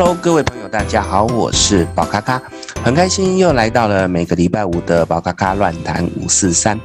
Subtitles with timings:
[0.00, 2.40] Hello，各位朋友，大家好，我是宝咖咖，
[2.84, 6.78] 很开心又来到了每个礼拜五的宝咖咖乱谈五四三。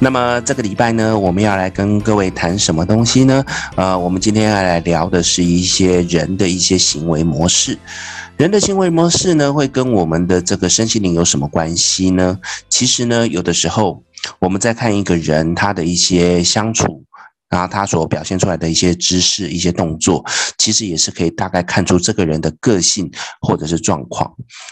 [0.00, 3.44] 那么这个礼拜呢，我们要来跟各位谈什么东西呢？
[3.76, 7.78] 呃，我们今天要来聊的是一些人的一些行为模式。
[8.36, 12.36] 人的行为模式呢，会跟我们的这个身心灵有什么关系呢？
[12.68, 14.02] 其实呢，有的时候
[14.40, 17.04] 我们在看一个人他的一些相处。
[17.48, 20.24] 然后他所表现出来的一些姿势、一些动作，
[20.58, 24.30] 其实也是可以大概看出这个人的个性或者是状况。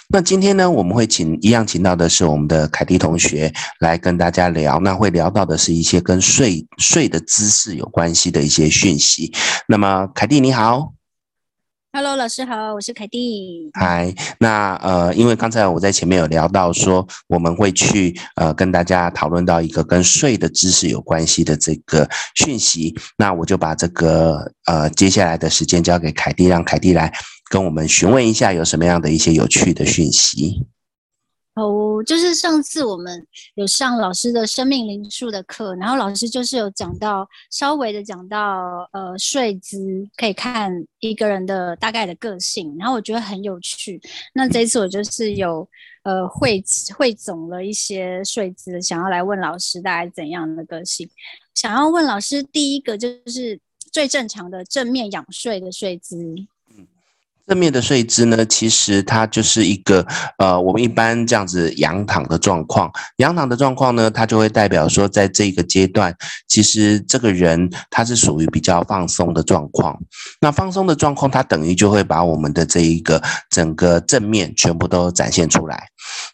[0.08, 4.80] 那今天呢，我们会请一样请到的是我们的凯蒂同学来跟大家聊。
[4.80, 9.32] 那会聊到的是一些跟睡睡的姿势有关系的一些讯息。
[9.68, 10.95] 那么，凯蒂你好。
[11.96, 13.70] Hello，老师好，我是凯蒂。
[13.72, 27.10] 嗨，那呃，因为刚才我在前面有聊到说，我们会去呃跟大家讨论到一个跟睡的知识有关系的这个讯息，那我就把这个呃接下来的时间交给凯蒂，让凯蒂来
[27.48, 30.66] 跟我们询问一下有什么样的一些有趣的讯息。
[31.56, 39.78] 哦，就是上次我们有上老师的生命灵数的课，然后老师就是有讲到稍微的讲到呃睡姿
[40.18, 43.98] 可以看一个人的大概的个性，然后我觉得很有趣。
[44.34, 45.66] 那这一次我就是有
[46.02, 46.62] 呃汇
[46.94, 51.08] 汇总了一些睡姿，想要来问老师大概怎样的个性。
[51.54, 53.58] 想要问老师第一个就是
[53.90, 56.18] 最正常的正面仰睡的睡姿。
[57.46, 60.04] 正面的睡姿呢，其实它就是一个
[60.38, 62.90] 呃，我们一般这样子仰躺的状况。
[63.18, 66.12] 仰躺的状况呢，它就会代表说，在这个阶段，
[66.48, 69.96] 其实这个人他是属于比较放松的状况。
[70.40, 75.86] 那放松的状况，它等于就会把我们的这一个整个正面全部都展现出来。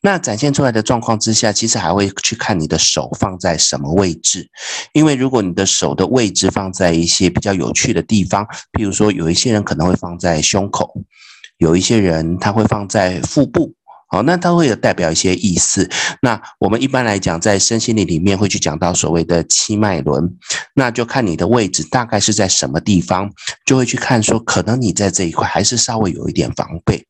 [0.02, 4.48] 那展现出来的状况之下，其实还会去看你的手放在什么位置，
[4.92, 11.01] 因为如果你的手的位置放在一些比较有趣的地方，譬如说有一些人可能会放在胸口。
[11.62, 13.73] 有一些人他会放在腹部，
[14.11, 15.89] 好，那它会有代表一些意思。
[16.21, 20.28] 那我们一般来讲，在身心灵里面会去讲到所谓的七脉轮，
[20.75, 23.31] 那就看你的位置大概是在什么地方，
[23.65, 27.06] 就会去看说，可能你在这一块还是稍微有一点防备。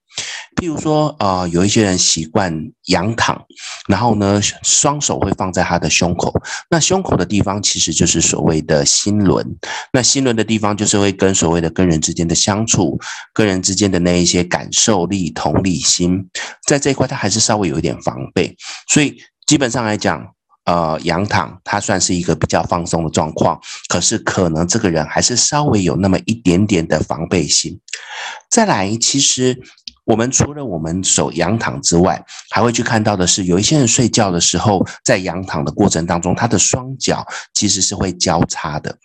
[0.62, 2.56] 譬如说，呃，有一些人习惯
[2.86, 3.44] 仰躺，
[3.88, 6.32] 然后呢，双手会放在他的胸口。
[6.70, 9.44] 那胸口的地方其实就是所谓的心轮。
[9.92, 12.96] 那心轮的地方就是会跟所谓的跟人之间的相处，
[13.34, 16.24] 跟人之间的那一些感受力、同理心，
[16.64, 18.56] 在这一块他还是稍微有一点防备。
[18.86, 19.16] 所以
[19.48, 20.24] 基本上来讲，
[20.66, 27.80] 呃，仰躺它算是一个比较放松的状况，可是可能这个人还是稍微有那么一点点的防备心。
[28.48, 29.60] 再来，其实。
[30.04, 37.24] 我们除了我们手仰躺之外，还会去看到的是，有一些人睡觉的时候，在仰躺的过程当中，他的双脚
[37.54, 38.98] 其实是会交叉的。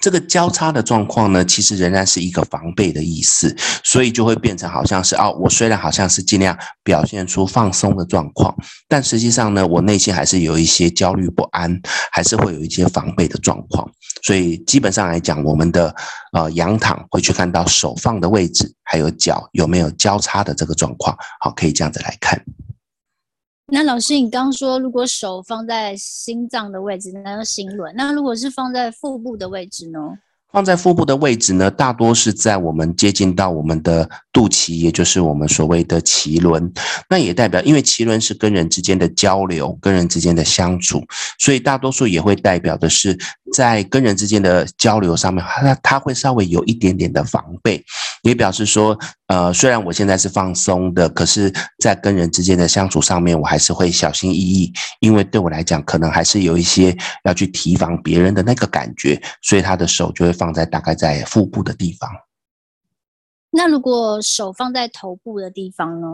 [0.00, 3.54] 这个交叉的状况呢，其实仍然是一个防备的意思，
[3.84, 8.54] 所以就会变成好像是哦，我虽然好像是尽量表现出放松的状况，
[8.86, 11.78] 但实际上呢，我内心还是有一些焦虑不安，
[12.12, 13.90] 还是会有一些防备的状况。
[14.22, 15.94] 所以基本上来讲，我们的
[16.32, 22.42] 呃仰躺会去看到手放的位置，还有脚有没有交叉的这个状况，好，可以这样子来看。
[23.70, 29.98] 那老师，你刚说，如果手放在心脏的位置，那个心轮；那如果是放在腹部的位置呢？
[30.50, 36.72] 放在腹部的位置呢，大多是在我们接近到我们的肚脐，也就是我们所谓的脐轮。
[37.08, 41.04] 那也代表，因为脐轮是跟人之间的交流、跟人之间的相处，
[41.38, 43.16] 所以大多数也会代表的是
[43.52, 47.84] 在跟人之间的交流上面，它它会稍微有一点点的防备，
[48.28, 48.98] 也表示说。
[49.28, 62.10] 呃，虽然我现在是放松的，可是，在跟人之间的相处上面，我还是会小心翼翼，因为对我来讲，可能还是有一些要去提防别人的那个感觉，所以他的手就会放在大概在腹部的地方。
[63.50, 66.06] 那如果手放在头部的地方呢？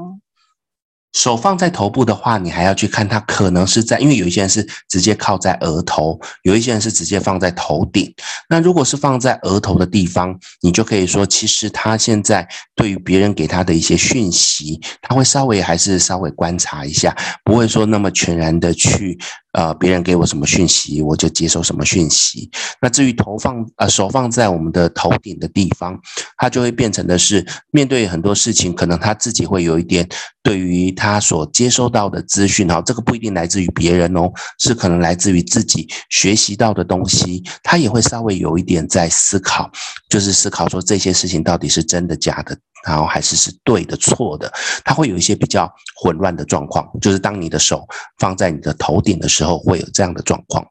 [1.15, 8.13] 手放在头部的话，你还要去看他可能是在，因为有一些人是直接靠在额头，有一些人是直接放在头顶。
[8.49, 19.19] 那如果是放在额头的地方，你就可以说，其实他现在对于别人给他的一些讯息，他会稍微还是稍微观察一下，不会说那么全然的去。
[19.55, 22.51] 呃，别人给我什么讯息，我就接受什么讯息。
[22.81, 25.97] 那至于头放呃手放在我们的头顶的地方，
[26.37, 30.09] 它就会变成的是面对很多事情，可能他自己会有一点
[30.43, 34.29] 对于他所接收到的资讯，哈，这个不一定来自于别人哦，
[34.59, 39.71] 是可能来自于自己学习到的东西，他也会稍微有一点在思考，
[40.15, 42.57] 就是思考说这些事情到底是真的假的。
[42.87, 44.53] 然后还是是对的错的，
[44.85, 45.67] 它会有一些比较
[45.97, 47.83] 混乱的状况，就是当你的手
[48.19, 50.63] 放在你的头顶的时候，会有这样的状况。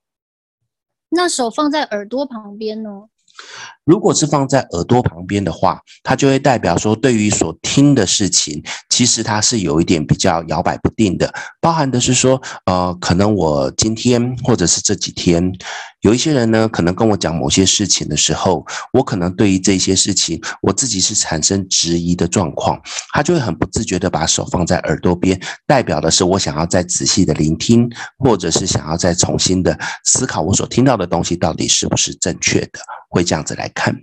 [1.10, 2.90] 那手放在耳朵旁边呢？
[3.86, 15.54] 如果是放在耳朵旁边的话，它就会代表说，对于所听的事情，其实它是有一点比较摇摆不定的，包含的是说，呃，可能我今天或者是这几天。
[16.02, 22.78] 有一些人呢，可能跟我讲某些事情的时候，我可能对于这些事情，我自己是产生质疑的状况，
[23.14, 33.94] 他就会很不自觉的把手放在耳朵边，代表的是我想要再仔细的聆听，或者是想要再重新的思考我所听到的东西到底是不是正确的，会这样子来看。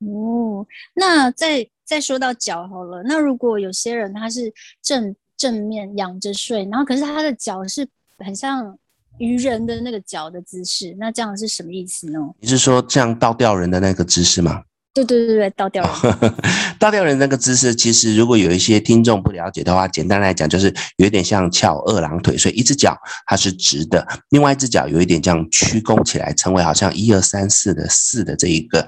[0.00, 4.52] 哦，那再再说到脚好了，那如果有些人他是
[4.82, 7.88] 正正面仰着睡，然后可是他的脚是
[8.18, 8.78] 很像。
[9.18, 12.18] 鱼人的那个脚的姿势，那这样是什么意思呢？
[12.38, 14.64] 你是说这样倒吊人的那个姿势吗？
[14.92, 16.34] 对对对对，倒吊人。
[16.80, 22.96] 倒吊人那个姿势，其实如果有一些听众不了解的话，简单来讲就是有点像翘二郎腿，所以一只脚
[23.26, 28.80] 它是直的，另外一只脚有一点这样屈弓起来，成为好像一二三四的四的这一个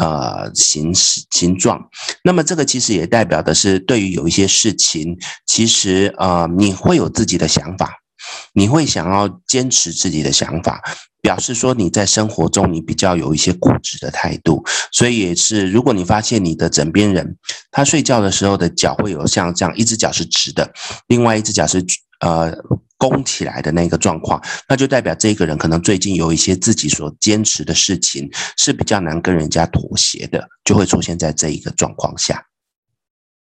[0.00, 1.80] 呃形式形状。
[2.22, 7.94] 那么这个其实也代表的是，对于有一些事情，其实呃你会有自己的想法。
[8.52, 10.82] 你会想要坚持自己的想法，
[11.20, 17.36] 表示说你在生活中你比较有一些固执的态度，所以也是，如果你发现你的枕边人
[17.70, 20.72] 他睡觉的时候的脚会有像这样一只脚是直的，
[21.06, 21.84] 另外一只脚是
[22.20, 22.52] 呃
[22.96, 32.44] 弓起来的那个状况，那就代表这个人可能最近有一些自己所坚持的事情是比较难跟人家妥协的，就会出现在这一个状况下。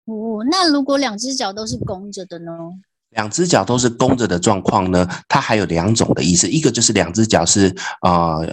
[0.05, 2.51] 哦，那如果两只脚都是弓着的呢？
[3.15, 8.47] 两只脚都是弓着的状况呢，它还有两种的意思，一个就是两只脚是呃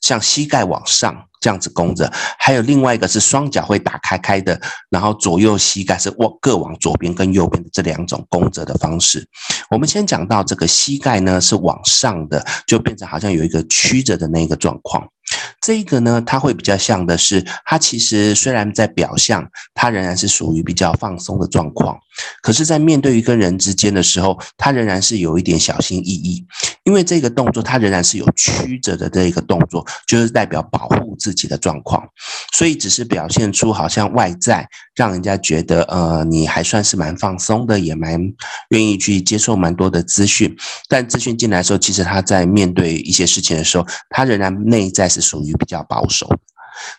[0.00, 4.60] 像膝盖往上这样子弓着，还有另外一个是双脚会打开开的，
[4.90, 9.26] 然后左右膝盖是往各往左边跟右边的这两种弓着的方式。
[9.70, 15.06] 我们先讲到这个膝盖呢是往上的，就变成好像有一个曲着的那个状况。
[15.60, 19.44] 这个呢，它会比较像的是，它其实虽然在表象，
[19.74, 21.98] 它仍然是属于比较放松的状况，
[22.40, 26.44] 可是，在面对于跟人之间的时候，它仍然是有一点小心翼翼，
[26.84, 32.06] 因为这个动作它仍然是有曲折的这个动作，就是代表保护自己的状况，
[32.52, 38.20] 所以只是表现出好像外在让人家觉得，呃，你还算是蛮放松的，也蛮
[38.68, 40.56] 愿意去接受蛮多的资讯，
[40.88, 46.28] 但资讯进来的时候，其实他在面对一些事情的时候，他仍然内在是属于比较保守。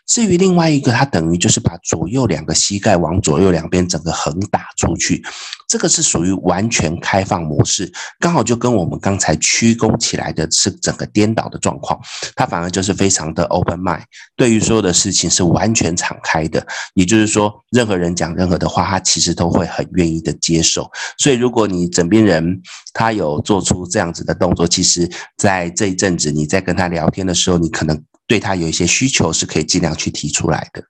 [0.05, 5.23] 至于另外一个，它等于就是把左右两个膝盖往左右两边整个横打出去，
[5.67, 11.99] 这个是属于完全开放模式，刚好就跟我们刚才屈弓起来的是整个颠倒的状况，
[12.35, 14.03] 它反而就是非常的 open mind，
[14.35, 20.89] 对于所有的事情是完全敞开的，也就是说，任何人讲任何的话，他其实都会很愿意的接受。
[21.17, 22.61] 所以，如果你枕边人
[22.93, 28.01] 他有做出这样子的动作，其实在这一阵子你在跟他聊天的时候，你可能。
[28.27, 30.83] 对他有一些需求是可以尽量去提出来的。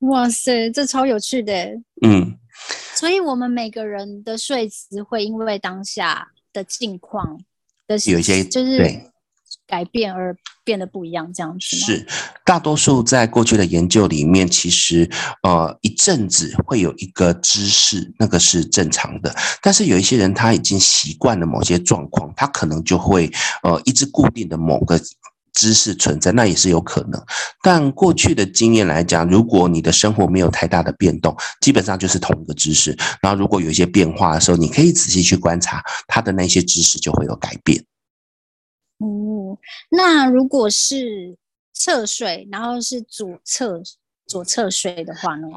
[0.00, 1.52] 哇塞，这超有趣的。
[2.06, 2.38] 嗯，
[2.94, 7.40] 所以我们每个人的睡姿会因为当下的境况
[7.86, 9.10] 的有一些就是对。
[9.66, 12.06] 改变而变得不一样，这样子是
[12.44, 15.08] 大多数在过去的研究里面，其实
[15.42, 19.34] 呃一阵子会有一个姿势，那个是正常的。
[19.62, 23.30] 但是有一些人他已经习惯了某些状况，他可能就会
[23.62, 25.00] 呃一直固定的某个
[25.54, 27.24] 知识存在，那也是有可能。
[27.62, 32.94] 但过去的经验来讲，如果你的生活没有太大的变动，基本上就是同一个知识。
[33.22, 37.82] 然后如果有一些变化的时候，你可以仔细去观察它的那些知识就会有改变。
[38.98, 39.56] 哦，
[39.90, 41.36] 那如果是
[41.72, 43.80] 侧睡，然后是左侧
[44.26, 45.48] 左侧睡的话呢？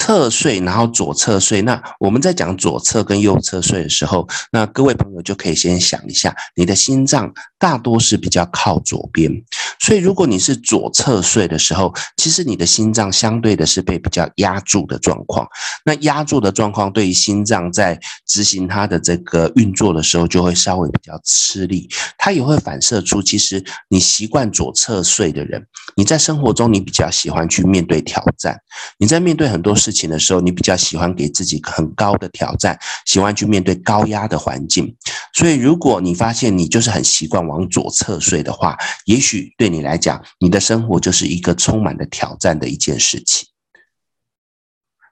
[0.00, 1.60] 侧睡，然后左侧睡。
[1.60, 9.30] 那我们在讲左侧跟右侧睡的时候，那各位朋友就可以先想一下，你的心脏大多是比较靠左边，
[9.78, 15.46] 所以如果你是左侧睡的时候，其实你的心脏相对的是被比较压住的状况。
[15.84, 21.86] 那压住的状况对于心脏在执行它的这个运作的时候，就会稍微比较吃力。
[22.16, 25.62] 它也会反射出，其实你习惯左侧睡的人，
[25.94, 28.58] 你在生活中你比较喜欢去面对挑战，
[28.96, 29.89] 你在面对很多事。
[29.90, 34.94] 事情的时候，你比较喜欢给自己很高的挑战，喜欢去面对高压的环境。
[35.34, 43.48] 所以，如果你发现你就是很习惯往左侧睡的话，也许对你来讲，你的生活就是一个充满了挑战的一件事情。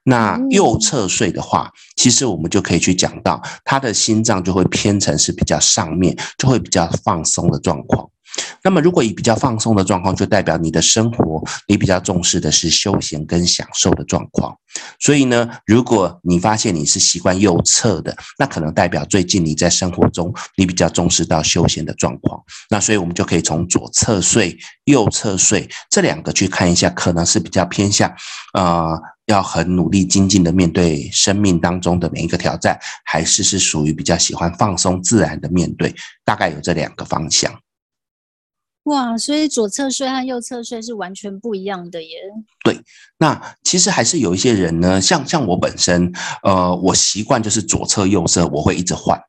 [0.04, 8.08] 那右侧睡的话，其实我们就可以去讲到，他的心脏就会偏成是比较上面，就会比较放松的状况。
[8.62, 14.56] 那么，如果以比较放松的状况，就代表你的生活你比较重视的是休闲跟享受的状况。
[15.00, 22.40] 所以呢，如果你发现你是习惯右侧的，那可能代表最近你在生活中你比较重视到休闲的状况。
[22.68, 28.12] 那所以我们就可以从左侧睡、右侧睡这两个去看一下，可能是比较偏向，
[28.52, 37.52] 呃，要很努力精进的面对生命当中的每一个挑战，还是是属于比较喜欢放松自然的面对，大概有这两个方向。
[38.88, 42.16] 哇，所以左侧睡和右侧睡是完全不一样的耶。
[42.64, 42.78] 对，
[43.18, 49.20] 那其实还是有一些人呢，像像我本身，呃，我习惯就是左侧右侧我会一直换。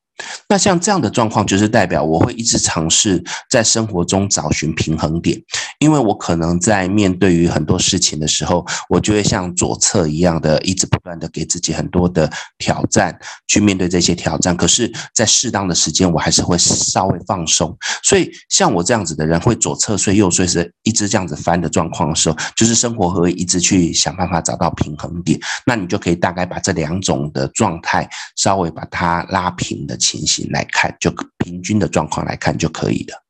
[0.48, 5.40] 那像这样的状况，就是代表我会一直尝试在生活中找寻平衡点，
[5.80, 14.58] 因为我可能在面对于很多事情的时候，我就会像左侧一样的，一直不断的给自己很多的挑战，去面对这些挑战。
[14.58, 17.78] 可是，在适当的时间，我还是会稍微放松。
[18.04, 25.40] 所以，像我这样子的人，会左侧睡、右睡，是一直这样子翻的状况的时候，就是生活会一直去想办法找到平衡点。
[25.66, 29.98] 那你就可以大概把这两种的状态稍微把它拉平的。
[30.10, 33.24] 情形来看，就平均的状况来看就可以了。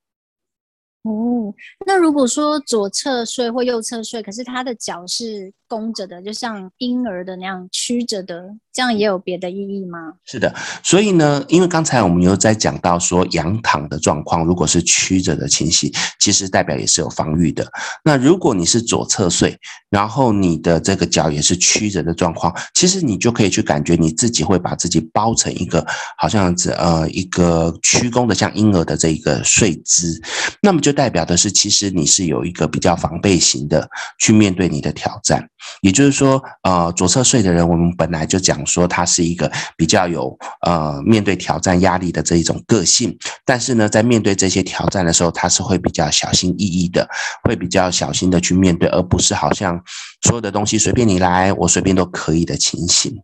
[1.03, 1.53] 哦，
[1.85, 8.49] 那如果说左侧睡或右侧睡，可是他的脚是弓着的，就像婴儿的那样曲着的。
[8.71, 10.13] 这样也有别的意义吗？
[10.23, 15.91] 是的，所以呢，因为刚才我们有在讲到说仰躺的状况，如果是曲着的情形，
[16.21, 17.67] 其实代表也是有防御的。
[18.05, 19.57] 那如果你是左侧睡，
[19.89, 25.85] 然后你的这个脚也是曲着的状况，其实你就可以去感觉你自己会把自己包成一个
[26.17, 30.21] 好像子呃一个曲弓的像婴儿的这一个睡姿，
[30.61, 35.47] 那么就就代表的是其实你是有一个比较防备型的去面对你的挑战。
[35.81, 43.15] 也就是说，呃，左侧睡的人，我们本来就讲说他是一个比较有呃面对挑战压力的这一种个性，
[43.45, 47.07] 但是呢，在面对这些挑战的时候，他是会比较小心翼翼的，
[47.43, 49.79] 会比较小心的去面对，而不是好像
[50.23, 53.15] 所有的东西随便你来，我随便都可以的情形。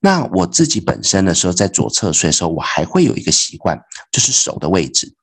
[0.00, 3.78] 那我自己本身的时候，在左侧睡的时候，我还会有一个习惯，
[4.10, 5.14] 就是手的位置，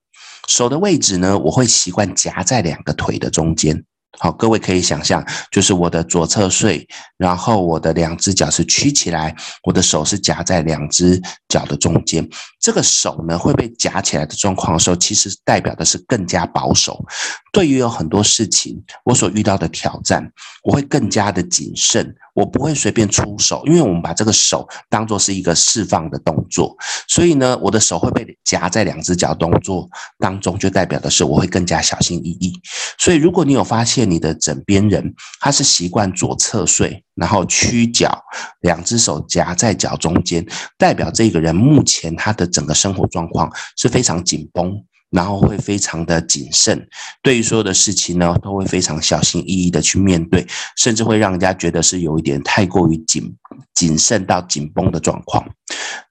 [0.48, 3.84] 手的位置呢，我会习惯夹在两个腿的中间。
[4.20, 6.88] 好，各位可以想象，就是我的左侧睡，
[7.18, 12.28] 然后我的两只脚是曲起来，我的手是夹在两只脚的中间。
[12.60, 17.06] 这个手呢，会被夹起来的状况的时候，其实代表的是更加保守。
[17.54, 20.32] 对于有很多事情，我所遇到的挑战，
[20.64, 22.16] 我会更加的谨慎。
[22.34, 26.76] 我不会随便出手，因为我们把这个手当做是一个释放的动作，
[27.08, 32.54] 所以呢，我的手会被夹在两只脚动作当中，就代表的是我会更加小心翼翼。
[33.00, 38.18] 所以，如果你有发现你的枕边人他是习惯左侧睡，然后屈脚，
[38.62, 40.46] 两只手夹在脚中间，
[40.78, 44.82] 代表这个人目前他的整个生活状况是非常紧绷。
[45.10, 46.86] 然后会非常的谨慎，
[47.24, 50.46] 对于所有的事情呢，都会非常小心翼翼的去面对，
[50.76, 53.34] 甚至会让人家觉得是有一点太过于谨
[53.74, 55.42] 谨慎到紧绷的状况。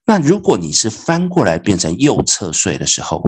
[0.06, 3.22] 那如果你是翻过来变成右侧睡的时候，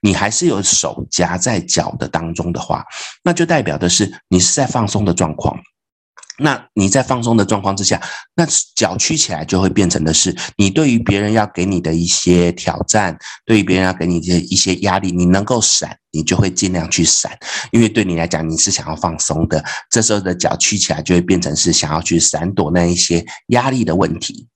[0.00, 2.84] 你还是有手夹在脚的当中的话，
[3.22, 5.56] 那就代表的是你是在放松的状况。
[6.38, 8.00] 那你在放松的状况之下，
[8.34, 17.38] 那脚屈起来就会变成的是你对于别人要给你的一些挑战，对于别人要给你的一些压力，你能够闪，你就会尽量去闪，
[17.70, 24.48] 因为对你来讲你是想要放松的，这时候的脚屈起来就会变成是想要去闪躲那一些压力的问题。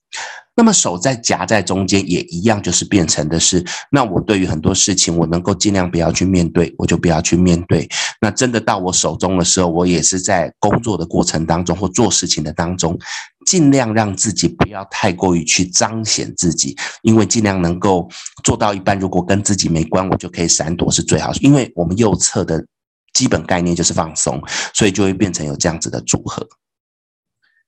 [0.57, 7.87] 那么手在夹在中间也一样，就是变成的是，那我对于很多事情，我能够尽量不要去面对，我就不要去面对。
[8.23, 12.99] 那真的到我手中的时候，我也是在工作的过程当中或做事情的当中，
[13.45, 18.09] 尽量让自己不要太过于去彰显自己，因为尽量能够
[18.43, 21.33] 做到一半，如果跟自己没关，我就可以闪躲是最好。
[21.43, 22.65] 因为我们右侧的
[23.13, 26.49] 基本概念就是放松，所以就会变成有这样子的组合。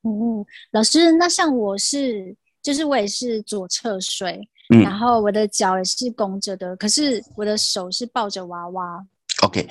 [0.05, 0.43] 嗯，
[0.73, 2.35] 老师，那像我是。
[2.69, 9.03] 就是我也是左侧睡，嗯，然后我的脚也是弓着的，可是我的手是抱着娃娃。
[9.43, 9.69] OK，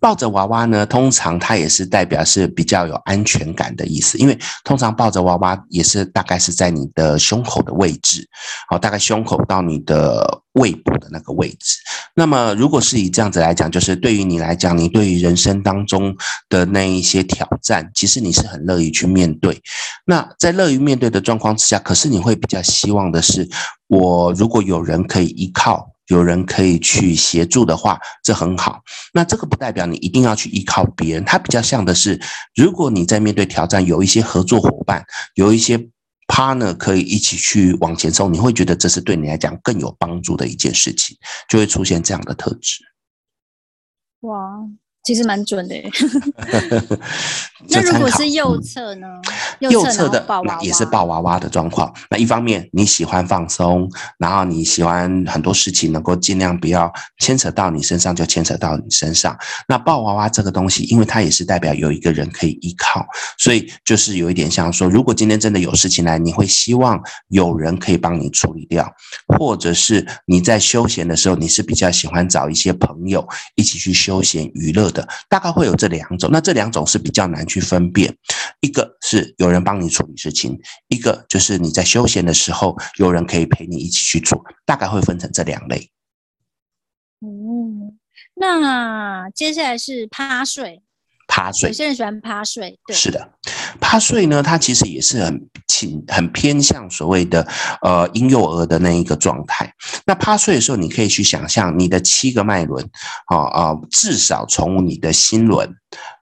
[0.00, 8.24] 抱着娃娃呢，通常它也是代表是比较有安全感的意思，因为通常抱着娃娃也是大概是在你的胸口的位置，
[8.68, 11.78] 好，大概胸口到你的胃部的那个位置。
[12.14, 16.16] 那么，如果是以这样子来讲，就是对于你来讲，你对于人生当中
[16.48, 19.60] 的那一些挑战，其实你是很乐意去面对。
[20.06, 23.48] 那在乐于面对的状况之下，可是你会比较希望的是，
[23.88, 25.90] 我如果有人可以依靠。
[26.08, 28.82] 有人可以去协助的话，这很好。
[29.12, 32.20] 那这个不代表你一定要去依靠别人，它比较像的是，
[32.54, 35.78] 如果你在面对挑战，有一些合作伙伴，有一些
[36.26, 41.16] partner 可以一起去往前冲，你会觉得这是对你来讲更有帮助的一件事情，
[41.48, 42.84] 就会出现这样的特质。
[44.20, 44.58] 哇，
[45.04, 45.74] 其实蛮准的。
[47.68, 49.06] 那如果是右侧呢？
[49.60, 51.92] 右侧的那也是抱娃娃的状况。
[52.10, 59.36] 那一方面你喜欢放松，然后你喜欢很多事情能够尽量不要牵扯到你身上，就牵扯到你身上。
[59.66, 63.06] 那抱娃娃这个东西，因为它也是代表有一个人可以依靠，
[63.38, 68.90] 所以就是有一点像说，如果今天真的有事情来，你会希望有人可以帮你处理掉，
[69.38, 76.30] 或者是你在休闲的时候，你是比较喜欢找一些朋友一起去休闲娱乐的，大概会有这两种。
[76.32, 78.14] 那这两种是比较难去分辨，
[78.60, 85.90] 一个是有有人帮你处理事情，一个就是你在休闲的时候有人可以陪你一起去做，大概会分成这两类。
[87.20, 87.98] 嗯，
[88.34, 90.82] 那接下来是趴睡。
[91.28, 93.30] 趴睡，有些人喜欢趴睡，对，是的，
[93.80, 97.46] 趴睡呢，它其实也是很倾、很偏向所谓的
[97.82, 99.70] 呃婴幼儿的那一个状态。
[100.06, 102.82] 那趴睡的时候，你可以去想象你的七个脉轮，
[103.26, 105.70] 啊、哦、啊，至少从你的心轮，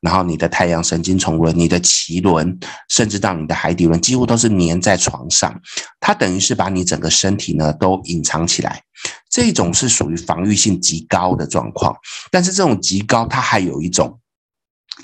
[0.01, 2.59] 然后你的太阳神经丛轮、你的脐轮，
[2.89, 5.55] 甚至到你的海底轮，几乎都是粘在床上。
[6.01, 8.83] 它等于是把你整个身体呢都隐藏起来，
[9.31, 11.97] 这种是属于防御性极高的状况。
[12.31, 14.19] 但是这种极高，它还有一种。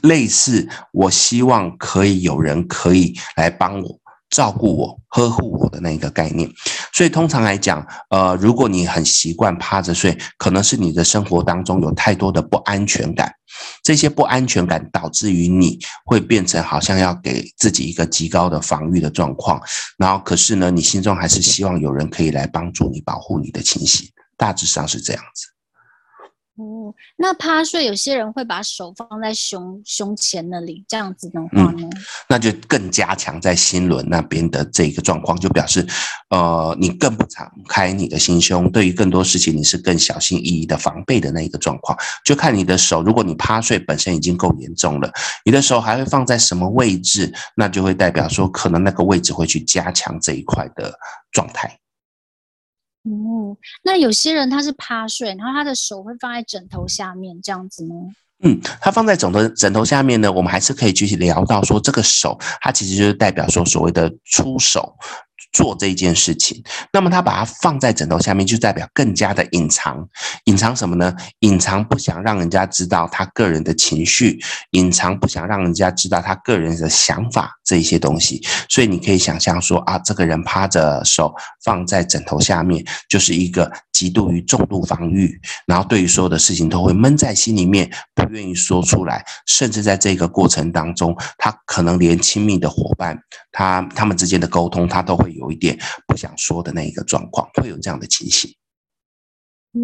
[0.02, 6.50] 类似，我希望可以有人可以来帮我照顾我、呵护我的那个概念。
[6.92, 13.32] 所以通常来讲，呃，如果你很习惯趴着睡，可能是你的生活当中有太多的不安全感，
[13.82, 19.60] 这些不安全感导致于你会变成好像要给自己一个极高的防御的状况。
[19.98, 25.51] 然后，可是呢，你心中还是希望有人可以来帮助你、保护你的情形，大致上是这样子。
[26.56, 31.90] 哦，那趴睡，有些人会把手放在胸胸前那里，这样子的话呢，嗯，
[32.28, 35.86] 那就更加强在心轮那边的这个状况，就表示，
[36.28, 41.98] 呃，你更不敞开你的心胸，对于更多事情你是更小心翼翼的防备的那一个状况。
[42.22, 45.10] 就看你的手，如果你趴睡本身已经够严重了，
[45.46, 50.92] 你的手还会放在什么位置，那就会代表说，可能那个位置会去加强这一块的
[51.30, 51.78] 状态。
[53.04, 57.94] 哦，那有些人他是趴睡，然后他的手会放在枕头下面，这样子呢？
[58.44, 64.96] 嗯，他放在枕头枕头下面呢，我们还是可以继续聊到说，这个手它其实就是代表说所谓的出手。
[65.52, 66.62] 做这件事情，
[66.92, 70.08] 那么他把它放在枕头下面，就代表更加的隐藏。
[70.44, 71.14] 隐藏什么呢？
[71.40, 78.42] 隐藏不想让人家知道他个人的情绪，隐藏不想让人家知道他个人的想法这一些东西。
[78.68, 93.18] 所以你可以想象说啊，这个人趴着手放在枕头下面，就是一个极度于重度防御，然后对于所有的事情都会闷在心里面，不愿意说出来，甚至在这个过程当中，他可能连亲密的伙伴，
[93.52, 95.41] 他他们之间的沟通，他都会有。
[95.42, 98.50] 有一点不想说的那一个状况，会有这样的情形。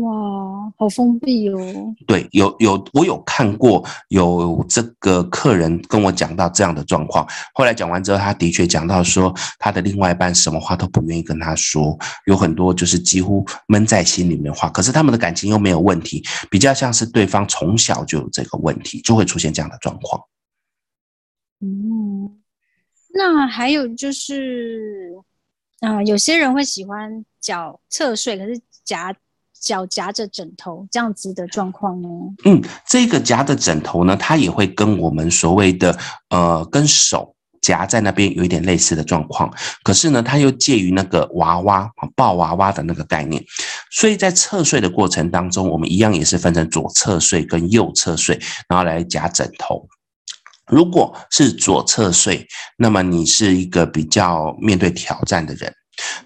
[0.03, 1.59] 哇，好封闭哦。
[2.07, 7.27] 对，有有，我有看过，有这个客人跟我讲到这样的状况。
[7.55, 14.69] 后来讲完之后，他的确讲到说，他的另外一半什么话都不愿意跟他说，有很多就是几乎闷在心里面话。
[14.69, 20.23] 可是他们的感情又没有问题，比较像是对方从小就有这个问题，就会出现这样的状况。
[21.61, 22.39] 嗯，
[23.15, 25.15] 那还有就是。
[25.81, 29.15] 啊、有些人会喜欢脚侧睡，可是夹
[29.61, 32.09] 脚夹着枕头这样子的状况呢？
[32.45, 35.97] 嗯，这个夹着枕头呢，它也会跟我们所谓的
[36.31, 39.53] 呃，跟手夹在那边有一点类似的状况。
[39.83, 43.45] 可是呢，它又介于那个娃娃抱娃娃的那个概念，
[43.91, 48.39] 所以在侧睡的过程当中，我们一样也是分成左侧睡跟右侧睡，
[48.69, 49.89] 然后来夹枕头。
[50.69, 55.73] 如果是左侧睡，那么你是一个比较面对挑战的人。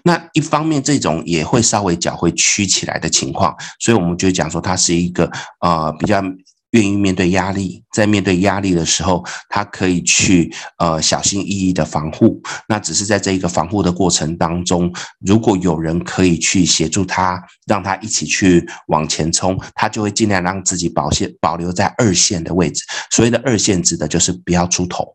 [0.03, 6.21] 那一方面，这种也会稍微脚会曲起来的情况，所以我们就讲说，它是一个呃比较。
[6.73, 12.41] 愿意面对压力，在面对压力的时候，他可以去呃小心翼翼的防护。
[12.67, 22.83] 那只是在这一个防护的过程当中，如果有人可以去协助他，让他一起去往前冲，他就会尽量让自己保线保留在二线的位置。
[23.11, 25.13] 所谓的二线指的就是不要出头，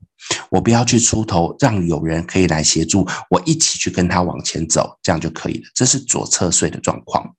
[0.51, 5.63] 我不要去出头，让有人可以来协助我一起去跟他往前走，这样就可以了。
[5.75, 7.35] 这是左侧睡的状况。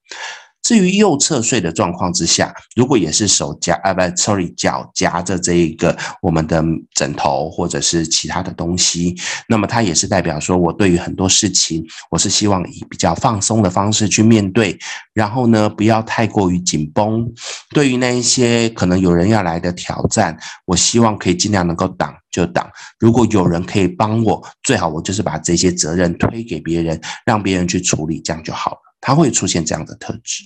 [0.61, 9.15] 至于右侧睡的状况之下，如果也是手夹啊不，sorry，脚夹着这一个我们的枕头或者是其他的东西，
[9.47, 14.77] 那么它也是代表说我对于很多事情，我是希望以比较放松的方式去面对，
[15.13, 17.27] 然后呢，不要太过于紧绷。
[17.73, 22.69] 对于那一些可能有人要来的挑战，我希望可以尽量能够挡就挡。
[22.99, 28.88] 如果有人可以帮我，最好我就是把这些责任推给别人，让别人去处理，这样就好了。
[29.01, 30.43] 它会出现这样的特质。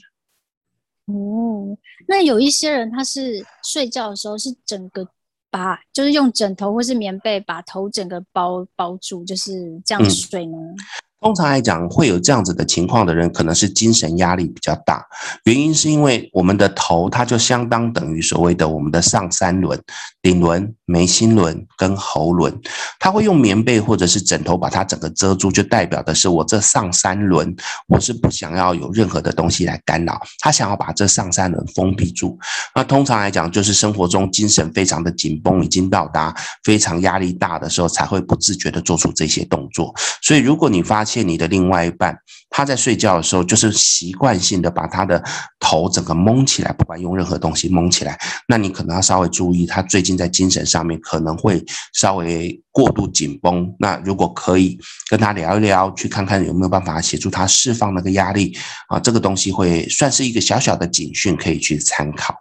[1.05, 5.05] 哦，那有一些人他是睡觉的时候是整个
[5.49, 10.57] 把，就是用枕头或是棉被把头整个包包住，就是这样睡呢？
[10.57, 10.75] 嗯
[11.23, 15.05] 通常来讲，会有这样子的情况的人，可能是精神压力比较大。
[15.45, 19.81] 原因是因为我们的头，它就相当等于所谓的我们的上三轮：
[20.21, 22.53] 顶轮、眉心轮跟喉轮。
[22.99, 27.55] 它会用棉被或者是枕头把它整个遮住，就代表的是我这上三轮，
[27.87, 30.21] 我是不想要有任何的东西来干扰。
[30.39, 32.37] 他想要把这上三轮封闭住。
[32.75, 39.93] 那通常来讲，就是生活中精神非常的紧绷，已经到达非常压力大的时候，才会不自觉的做出这些动作。
[40.21, 42.17] 所以，如果你发现，你的另外一半，
[42.49, 45.21] 他在睡觉的时候，就是习惯性的把他的
[45.59, 53.75] 头整个蒙起来，不管用任何东西蒙起来，那你可能要稍微注意，他最近在精神上面可能会稍微过度紧绷。
[53.77, 62.33] 那如果可以跟他聊一聊，去看看有没有办法协助他释放那个压力啊，这个东西会算是一个小小的警讯，可以去参考。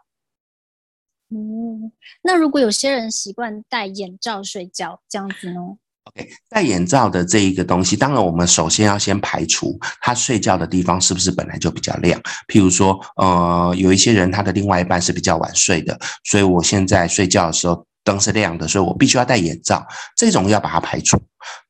[1.35, 1.91] 嗯，
[2.23, 5.61] 那如果有些人习惯戴眼罩睡觉，这样子呢
[6.05, 12.21] ？OK，戴眼罩的这一个东西，当然我们首先要先排除他睡觉的地方是不是本来就比较亮。
[12.49, 19.87] 譬如说，呃，有一些人他的另外一半是比较晚睡的，所以我现在睡觉的时候灯是亮的，所以我必须要戴眼罩，
[20.17, 21.21] 这种要把它排除。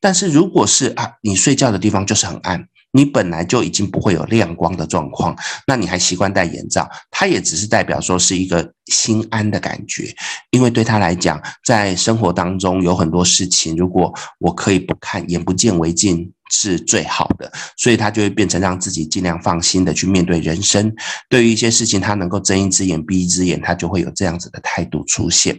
[0.00, 2.66] 但是如果是啊，你睡觉的地方就是很暗。
[2.92, 10.14] 你本来就已经不会有亮光的状况，那你还习惯戴眼罩，它也只是代表说是一个心安的感觉，
[10.50, 16.32] 因为对他来讲，在生活当中有很多事情，如果我可以不看，眼不见为净。
[16.52, 20.94] 是最好的，所以他就会变成让自己尽量放心的去面对人生。
[21.28, 25.58] 对于一些事情，他能够睁一只眼闭一只眼，他就会有这样子的态度出现。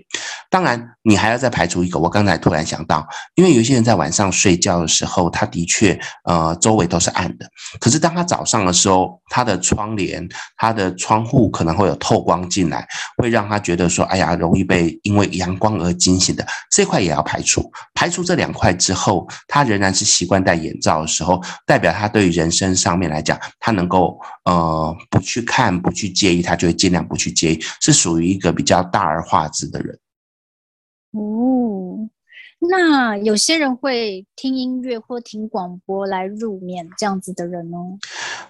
[0.52, 2.00] 当然，你还要再排除一个。
[2.00, 7.50] 我刚才突然想到，因为有些人在晚上睡觉的时候，他的确呃周围都是暗的。
[7.80, 17.72] 可是当他早上的时候，他的窗帘、他的窗户可能会有透光进来，会让他觉得说：“哎呀，容易被因为阳光而惊醒的。”这块也要排除。
[17.96, 29.98] 排除这两块之后，他仍然是习惯戴眼照的时候，代表他对于人生上面来讲，他能够呃不去看、不去介意，他就会尽量不去介意，是属于一个比较大而化之的人。
[31.12, 32.10] 哦，
[32.60, 37.98] 那有些人会听音乐或听广播来入眠，这样子的人哦。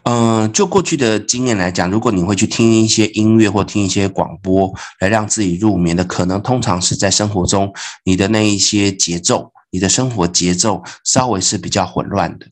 [0.04, 7.74] 嗯、呃，就过去的经验来讲，如果你会去听一些音乐或听一些广播来让自己入眠的，可能通常是在生活中
[8.06, 9.52] 你的那一些节奏。
[9.74, 12.46] 你的生活节奏稍微是比较混乱的，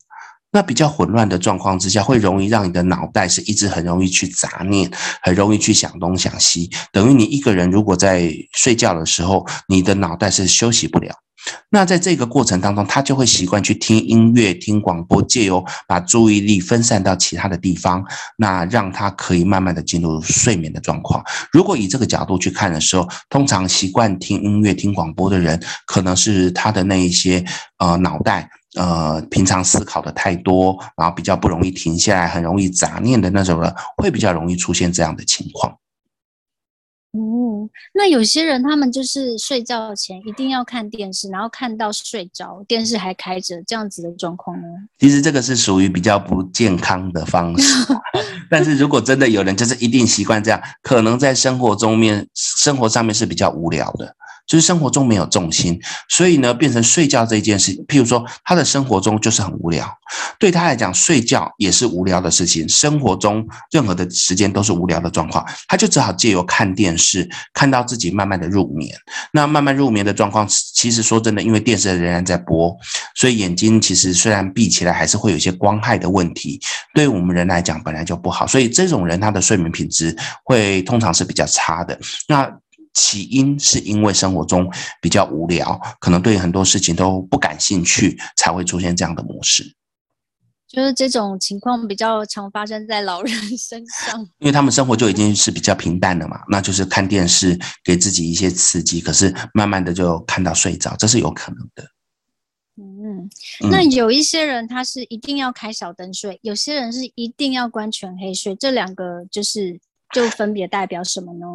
[0.50, 4.90] 那比较混乱的状况之下，会容易让你的脑袋是一直很容易去杂念，
[5.22, 6.68] 很容易去想东想西。
[6.92, 11.21] 等于你一个人如果在睡觉的时候，你的脑袋是休息不了。
[11.70, 18.04] 那在这个过程当中，他就会习惯去听音乐、听广播，借由把注意力分散到其他的地方，
[18.36, 21.24] 那让他可以慢慢的进入睡眠的状况。
[21.50, 27.44] 如果以这个角度去看的时候，通常习惯听音乐、听广播的人，可能是他的那一些
[27.78, 35.74] 呃脑袋呃平常思考的太多，然后比较不容易停下来，很容易杂念的那种人，会比较容易出现这样的情况。
[37.12, 44.66] 哦，那有些人他们就是睡觉前一定要看电视，然后看到睡着，电视还开着，这样子的状况呢？
[44.98, 47.86] 其实这个是属于比较不健康的方式。
[48.48, 54.16] 但是如果真的有人就是一定习惯这样，可能在生活中面生活上面是比较无聊的。
[54.46, 57.72] 就是生活中没有重心，所以呢，变成睡觉这件事。
[57.86, 59.86] 譬如说，他的生活中就是很无聊，
[60.38, 62.68] 对他来讲，睡觉也是无聊的事情。
[62.68, 68.94] 生活中任何的时间都是无聊的状况，他就只好借由看电视，看到自己慢慢的入眠。
[69.32, 72.76] 那慢慢入眠的状况，其实说真的，因为电视仍然在播，
[73.14, 76.60] 所以眼睛其实虽然闭起来，还是会有一些光害的问题。
[76.94, 81.98] 对我们人来讲，本来就不好，所以这种人他的睡眠品质会通常是比较差的。
[82.28, 82.50] 那。
[82.94, 89.74] 起因是因为生活中比较无聊，可能对很多事情都不感兴趣，才会出现这样的模式。
[90.68, 101.84] 就是这种情况比较常发生在老人身上，因为他们生活就已经是比较平淡的嘛，那就是看电视给自己一些刺激，可是慢慢的就看到睡着，这是有可能的。
[102.78, 103.28] 嗯，
[103.70, 109.78] 那有一些人他是一定要开小灯睡，有些人是一定要关全黑睡，这两个就是
[110.14, 111.46] 就分别代表什么呢？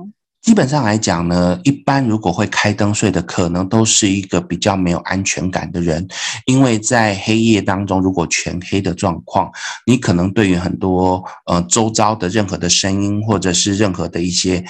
[0.48, 6.08] 基本上来讲呢，一般如果会开灯睡的，可能都是一个比较没有安全感的人，
[6.46, 9.52] 因为在黑夜当中，如果全黑的状况，
[9.86, 14.64] 你可能对于很多呃周遭的任何的声音，或者是任何的一些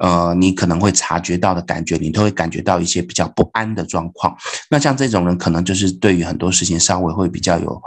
[0.00, 4.36] 呃你可能会察觉到的感觉，你都会感觉到一些比较不安的状况。
[4.68, 7.80] 那像这种人，可能就是对于很多事情稍微会比较有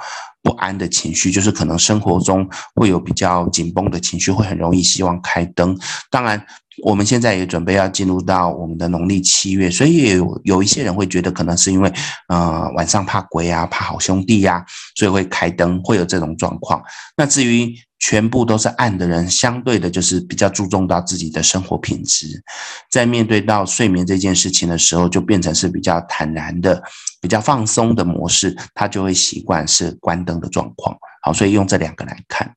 [0.43, 5.75] 不安的情绪，就是可能生活中会有比较紧绷的情绪，会很容易希望开灯。
[6.11, 6.45] 当然，
[6.83, 11.91] 我们现在也准备要进入到我们的农历七月，所以也有有一些人会觉得，可能是因为
[12.27, 14.63] 呃晚上怕鬼啊，怕好兄弟呀、
[14.95, 16.83] 所以会开灯，会有这种状况。
[17.15, 17.73] 那至于
[18.05, 22.43] 全部都是暗的人，相对的就是比较注重到自己的生活品质，
[22.91, 26.83] 在面对到睡眠这件事情的时候，就变成是比较坦然的、
[27.21, 30.93] 比较放松的模式，他就会习惯是关灯的状况。
[31.21, 32.53] 好，所以用这两个来看。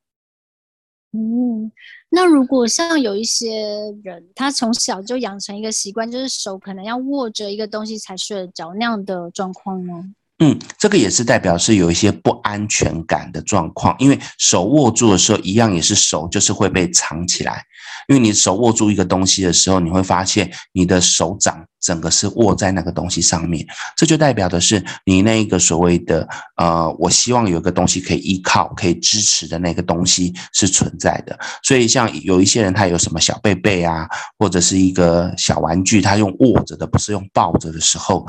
[1.13, 1.71] 嗯，
[2.11, 3.63] 那如果像有一些
[4.03, 9.93] 人，他从小就养成一个习惯，就是手可能要握着一个东西才睡得着那样的状况呢？
[10.39, 17.65] 嗯，这个也是代表是有一些不安全感的状况，因为手握住的时候，一样也是手就是会被藏起来。
[18.09, 31.37] 因为你手握住一个东西的时候，你会发现你的手掌整个是握在那个东西上面，这就代表的是你那一个所谓的呃，我希望有个东西可以依靠、可以支持的那个东西是存在的。
[31.63, 34.07] 所以像有一些人，他有什么小贝贝啊，
[34.39, 38.27] 或者是一个小玩具，他用握着的，不是用抱着的时候。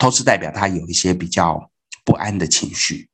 [0.00, 1.70] 都是代表他有一些比较
[2.04, 3.08] 不安的情绪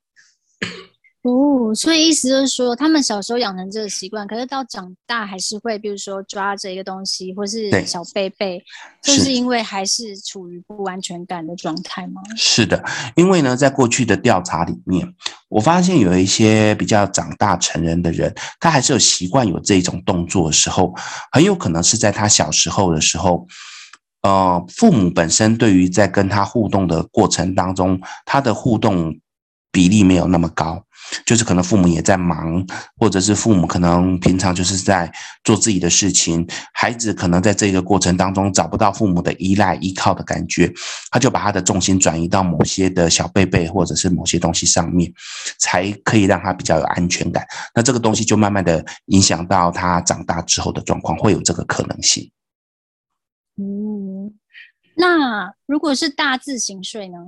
[1.23, 8.63] 哦，所以意思就是说，他们小时候养成这个习惯，可是到长大还是会，比如说抓着一个东西，或是小贝贝，
[9.03, 12.23] 就是因为还是处于不安全感的状态吗？
[12.37, 12.81] 是的，
[13.17, 15.05] 因为呢，在过去的调查里面，
[15.49, 20.95] 我发现有一些比较长大成人的人，他还是有习惯有这种动作的时候，
[21.33, 23.45] 很有可能是在他小时候的时候。
[24.27, 29.17] 呃，父母本身对于在跟他互动的过程当中，他的互动
[29.71, 30.83] 比例没有那么高，
[31.25, 35.09] 就是可能父母也在忙，或者是父母可能平常就是在
[35.45, 40.73] 做自己的事情，孩子可能在这个过程当中找不到父母的依赖依靠的感觉，
[41.13, 45.09] 他就把他的重心转移到某些的小贝贝或者是某些东西上面，
[45.61, 47.47] 才可以让他比较有安全感。
[47.73, 52.29] 那这个东西就慢慢的影响到他长大之后的状况，会有这个可能性。
[53.59, 53.86] 嗯，
[54.97, 57.19] 那如果是大字型睡呢？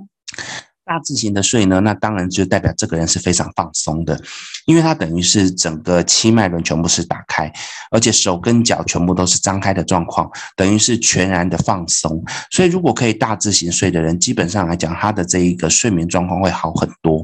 [0.85, 4.19] 大字型的睡呢，那当然就代表这个人是非常放松的，
[4.65, 7.53] 因为他等于是整个七脉轮全部是打开，
[7.91, 12.23] 而且手跟脚全部都是张开的状况，等于是全然的放松。
[12.49, 17.23] 所以如果可以大字型睡的人，基本上来讲，他的这一个睡眠状况会好很多。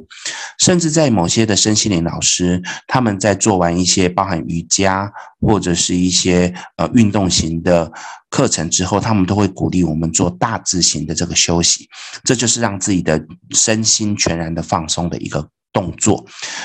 [0.59, 7.91] 甚至在某些的身心灵老师，他们在做完一些包含瑜伽或者是一些呃运动型的。
[8.31, 11.87] 课程之后，他们都会鼓励我们做大字型的这个休息，
[12.25, 16.21] 这就是让自己的身心全然的放松的一个动作。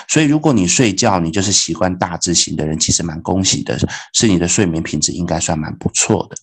[0.08, 3.78] 所以，如果你睡觉你就是习惯大字型的人，其实蛮恭喜的，
[4.14, 6.36] 是你的睡眠品质应该算蛮不错的。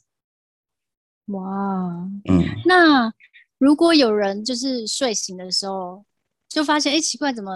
[1.33, 1.51] 哇，
[2.29, 3.11] 嗯，那
[3.57, 6.05] 如果有人就是睡醒的时候
[6.47, 7.51] 就发现，哎，奇怪，怎么？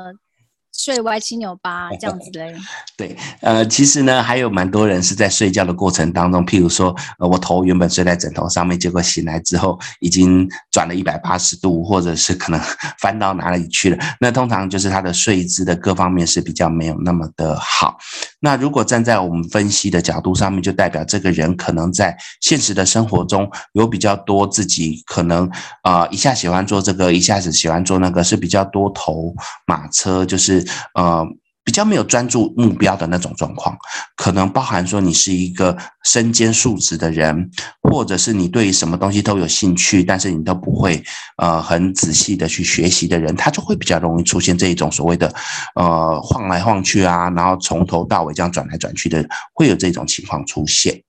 [0.84, 2.56] 睡歪七扭八 这样子嘞，
[2.98, 12.60] 对，呃，其实呢，还有蛮多人是在睡觉的过程当中，譬如说，呃，我头原本睡在枕头上面，结果醒来之后已经转了一百八十度，或者是可能
[12.98, 13.98] 翻到哪里去了。
[14.20, 17.98] 那通常就是他的睡姿的各方面是比较没有那么的好。
[18.42, 25.50] 那如果站在我们分析的角度上面，就代表这个人可能在现实的生活中有比较多自己可能
[25.84, 29.34] 啊、一下喜欢做这个，一下子喜欢做那个，是比较多头
[29.66, 30.66] 马车，就是。
[30.94, 31.26] 呃，
[31.64, 33.78] 比较没有专注目标的那种状况，
[34.16, 37.52] 可能包含说你是一个身兼数职的人，
[37.84, 41.04] 或者是你对什么东西都有兴趣，但是你都不会
[41.38, 45.32] 呃很仔细的去学习的人，他就会比较容易出现这一种所谓的
[45.76, 51.04] 呃晃来晃去啊，然后从头到尾这样转来转去的，会有这种情况出现。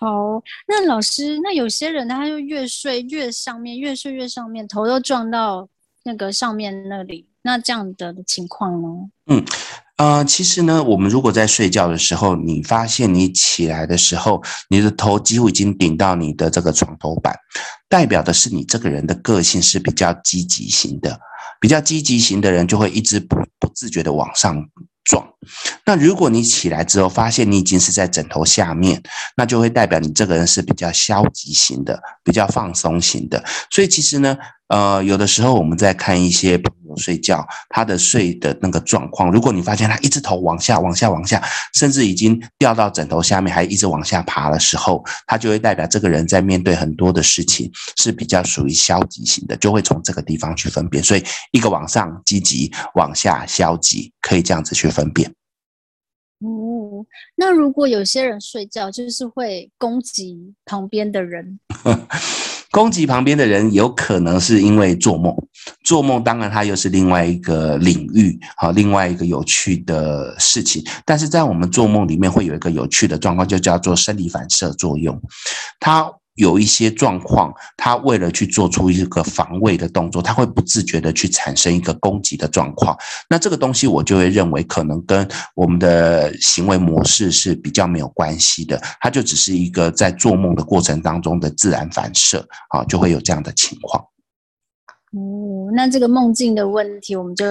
[0.00, 5.68] 好，那老师，那有些人他就越睡越上面，越睡越上面，头都撞到
[6.04, 7.28] 那个上面那里。
[7.48, 8.88] 那这样的情况呢？
[9.24, 9.42] 嗯，
[9.96, 17.34] 呃，其实呢，我们如果在睡觉的时候，你发现你起来的时候，你的头几乎已经顶到你的这个床头板，
[17.88, 21.18] 代表的是你这个人的个性是比较积极型的，
[21.58, 24.62] 比较积极型的人就会一直不不自觉的往上
[25.04, 25.26] 撞。
[25.84, 29.02] 那如果你起来之后发现你已经是在枕头下面，
[29.36, 33.42] 那就会代表你这个人是比较消极型的，比较放松型的。
[33.70, 34.36] 所以其实呢。
[34.68, 51.02] 呃，有的时候我们在看一些朋友睡觉，他的睡的那个状况，如果你发现他一直头往下、往下、往下，甚至已经掉到枕头下面，还一直往下爬的时候，他就会代表这个人在面对很多的事情是比较属于消极型的，就会从这个地方去分辨。
[51.02, 55.37] 所以，一个往上积极，往下消极，可以这样子去分辨。
[56.40, 61.58] 哦，那如果有些人睡觉就是会攻击旁边的人。
[62.70, 65.34] 攻击旁边的人有可能是因为做梦，
[65.82, 70.84] 做梦当然它又是另外一个领域，好，另外一个有趣的事情。
[71.04, 75.20] 但是在我们做梦里面会有一个有趣的状况，就叫做生理反射作用，
[75.80, 76.12] 它。
[76.38, 82.96] 有一些状况，他为了去做出一个防卫的动作，他会不自觉的去产生一个攻击的状况。
[83.28, 94.02] 那这个东西我就会认为可能跟我们的行为模式是比较没有关系的，它就只是一个在做梦的过程当中的自然反射，啊，就会有这样的情况。
[95.12, 97.44] 哦，那这个梦境的问题，我们就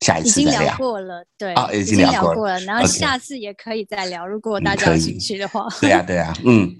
[0.00, 0.52] 下一次再聊。
[0.52, 5.66] 已经聊过了，对，啊，已经聊过了，聊过了，然后下次也可以再聊，如果大家有兴趣的话。
[5.80, 6.76] 对呀，对呀，嗯。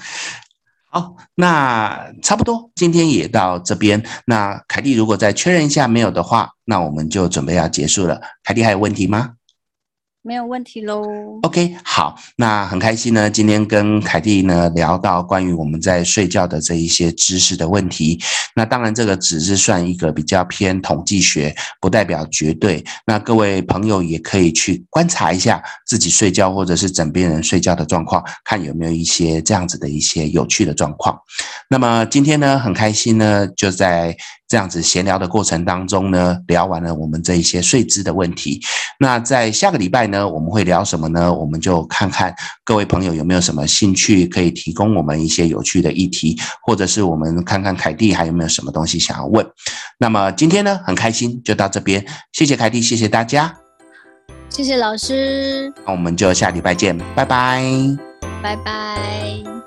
[0.92, 4.02] 好，那差不多，今天也到这边。
[4.26, 8.20] 那凯蒂如果再确认一下没有的话，那我们就准备要结束了。
[8.42, 9.34] 凯蒂还有问题吗？
[10.22, 11.02] 没有问题喽。
[11.42, 18.20] OK，好，那很开心呢，今天跟凯蒂呢聊到关于我们在睡觉的这一些知识的问题。
[18.54, 22.84] 那当然，这个只是算一个比较偏统计学，不代表绝对。
[23.06, 31.18] 那各位朋友也可以去观察一下自己睡觉或者是枕边人睡觉的状况，看有没有一些这样子的一些有趣的状况。
[31.70, 34.14] 那么今天呢，很开心呢，就在。
[34.50, 38.60] 这样子闲聊的过程当中呢，聊完了我们这一些税资的问题。
[38.98, 41.32] 那在下个礼拜呢，我们会聊什么呢？
[41.32, 42.34] 我们就看看
[42.64, 49.46] 各位朋友有没有什么兴趣，可以提供我们一些有趣的议题，或者是我们看看凯蒂还有没有什么东西想要问。
[49.98, 53.54] 那么今天呢，很开心就到这边，谢谢凯蒂，谢谢大家，
[54.48, 55.72] 谢谢老师。
[55.86, 57.62] 那我们就下礼拜见，拜拜，
[58.42, 59.59] 拜拜。